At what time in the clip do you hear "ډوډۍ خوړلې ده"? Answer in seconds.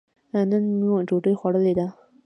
1.07-1.87